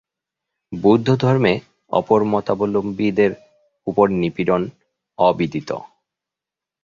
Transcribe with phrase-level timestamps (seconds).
[0.71, 1.53] বৌদ্ধধর্মে
[1.91, 3.31] অপর মতাবলম্বীদের
[3.87, 4.61] উপর নিপীড়ন
[5.19, 5.69] অবিদিত।